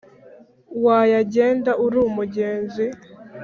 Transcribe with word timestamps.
wayagenda 0.83 1.71
uri 1.85 1.97
umugenzi 2.07 2.85